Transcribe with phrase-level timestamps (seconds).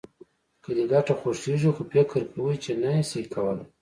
[0.63, 3.65] که دې ګټه خوښېږي خو فکر کوې چې نه يې شې کولای.